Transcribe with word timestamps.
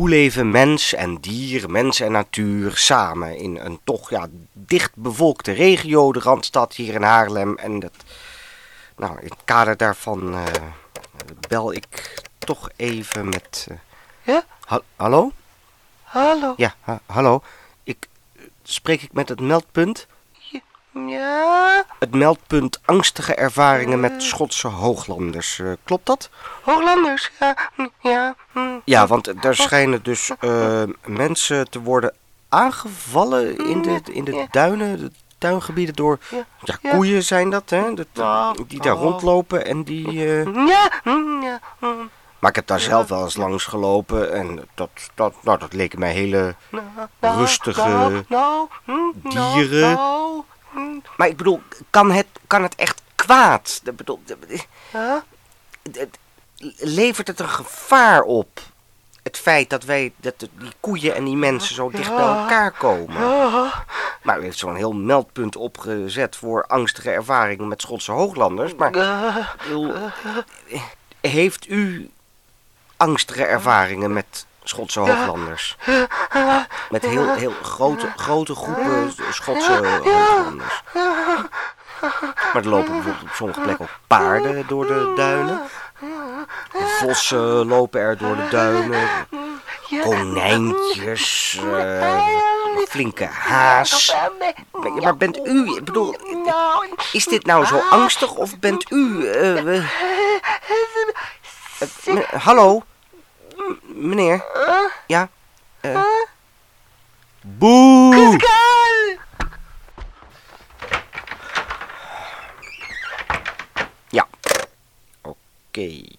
Hoe 0.00 0.08
leven 0.08 0.50
mens 0.50 0.94
en 0.94 1.16
dier, 1.20 1.70
mens 1.70 2.00
en 2.00 2.12
natuur 2.12 2.76
samen 2.76 3.36
in 3.36 3.56
een 3.56 3.80
toch 3.84 4.10
ja, 4.10 4.26
dicht 4.52 4.90
bevolkte 4.94 5.52
regio, 5.52 6.12
de 6.12 6.18
Randstad 6.20 6.74
hier 6.74 6.94
in 6.94 7.02
Haarlem. 7.02 7.56
En 7.56 7.78
dat, 7.78 7.92
nou, 8.96 9.18
in 9.20 9.24
het 9.28 9.44
kader 9.44 9.76
daarvan 9.76 10.34
eh, 10.34 10.42
bel 11.48 11.72
ik 11.72 12.22
toch 12.38 12.70
even 12.76 13.28
met... 13.28 13.66
eh, 13.70 13.76
Ja? 14.22 14.44
ha- 14.64 14.80
hallo? 14.96 15.32
Hallo. 16.02 16.54
Ja, 16.56 16.74
ha- 16.80 17.00
hallo. 17.06 17.42
Ik, 17.84 18.06
eh, 18.36 18.42
spreek 18.62 19.02
ik 19.02 19.12
met 19.12 19.28
het 19.28 19.40
meldpunt? 19.40 20.06
Ja? 20.40 20.60
Het 22.00 22.14
meldpunt 22.14 22.80
angstige 22.84 23.34
ervaringen 23.34 24.00
met 24.00 24.22
Schotse 24.22 24.68
hooglanders. 24.68 25.58
eh, 25.58 25.66
klopt 25.84 26.06
dat? 26.06 26.30
Hooglanders, 26.62 27.30
ja. 27.40 27.56
hm, 27.74 27.86
Ja. 28.08 28.34
hm. 28.52 28.58
Ja, 28.84 29.06
want 29.06 29.44
er 29.44 29.56
schijnen 29.56 30.02
dus 30.02 30.30
eh, 30.40 30.82
mensen 31.04 31.70
te 31.70 31.80
worden 31.80 32.14
aangevallen 32.48 33.66
in 33.66 33.82
de, 33.82 34.00
in 34.12 34.24
de 34.24 34.46
duinen, 34.50 34.96
de 34.98 35.10
tuingebieden 35.38 35.94
door 35.94 36.18
Ja. 36.62 36.90
koeien 36.90 37.22
zijn 37.22 37.50
dat, 37.50 37.70
hè? 37.70 37.94
Dat, 37.94 38.56
die 38.68 38.80
daar 38.82 38.94
oh. 38.94 39.00
rondlopen 39.02 39.66
en 39.66 39.82
die... 39.84 40.06
eh, 40.06 40.44
Ja, 40.44 40.90
ja. 41.42 41.60
Maar 42.38 42.50
ik 42.50 42.56
heb 42.56 42.66
daar 42.66 42.80
zelf 42.80 43.08
wel 43.08 43.22
eens 43.22 43.36
langs 43.36 43.64
gelopen 43.64 44.32
en 44.32 44.68
dat, 44.74 44.90
dat, 45.14 45.34
nou, 45.42 45.58
dat 45.58 45.72
leken 45.72 45.98
mij 45.98 46.12
hele... 46.12 46.54
Nou, 46.70 46.84
nou, 47.20 47.36
Rustige 47.38 48.24
nou, 48.28 48.68
dieren. 49.22 49.98
Maar 51.16 51.28
ik 51.28 51.36
bedoel, 51.36 51.62
kan 51.90 52.10
het, 52.10 52.26
kan 52.46 52.62
het 52.62 52.74
echt 52.74 53.02
kwaad? 53.14 53.80
Ik 53.84 53.96
bedoel, 53.96 54.20
levert 56.76 57.26
het 57.26 57.40
een 57.40 57.48
gevaar 57.48 58.22
op? 58.22 58.60
Het 59.22 59.38
feit 59.38 59.70
dat 59.70 59.84
wij, 59.84 60.12
dat 60.16 60.38
die 60.38 60.72
koeien 60.80 61.14
en 61.14 61.24
die 61.24 61.36
mensen 61.36 61.74
zo 61.74 61.90
dicht 61.90 62.16
bij 62.16 62.24
elkaar 62.24 62.70
komen. 62.72 63.22
Ja. 63.22 63.84
Maar 64.22 64.38
u 64.38 64.42
heeft 64.42 64.58
zo'n 64.58 64.74
heel 64.74 64.92
meldpunt 64.92 65.56
opgezet 65.56 66.36
voor 66.36 66.66
angstige 66.66 67.10
ervaringen 67.10 67.68
met 67.68 67.80
Schotse 67.80 68.12
hooglanders. 68.12 68.74
Maar 68.74 68.90
bedoel, 69.62 69.94
heeft 71.20 71.68
u 71.68 72.10
angstige 72.96 73.44
ervaringen 73.44 74.12
met 74.12 74.46
Schotse 74.62 75.00
hooglanders? 75.00 75.76
Met 76.90 77.06
heel, 77.06 77.34
heel 77.34 77.52
grote, 77.62 78.12
grote 78.16 78.54
groepen 78.54 79.12
Schotse 79.30 79.72
hooglanders. 79.72 80.82
Maar 82.52 82.62
er 82.62 82.68
lopen 82.68 82.92
bijvoorbeeld 82.92 83.22
op 83.22 83.30
sommige 83.34 83.60
plekken 83.60 83.84
ook 83.84 83.98
paarden 84.06 84.66
door 84.66 84.86
de 84.86 85.12
duinen. 85.16 85.60
Vossen 86.98 87.66
lopen 87.66 88.00
er 88.00 88.18
door 88.18 88.36
de 88.36 88.48
duinen. 88.50 89.08
Konijntjes. 90.02 91.58
eh, 91.74 92.18
flinke 92.88 93.24
haas. 93.24 94.14
Maar- 94.72 95.16
bent 95.16 95.46
u, 95.46 95.74
ik 95.76 95.84
bedoel, 95.84 96.14
is 97.12 97.24
dit 97.24 97.46
nou 97.46 97.64
zo 97.64 97.82
angstig 97.90 98.34
of 98.34 98.58
bent 98.58 98.90
u... 98.90 99.26
eh, 99.28 99.76
eh, 99.76 99.84
hallo? 102.32 102.82
Meneer? 104.00 104.44
Ja? 105.06 105.28
eh. 105.80 106.00
Boe! 107.42 108.38
Ja. 114.08 114.26
Oké. 115.22 116.18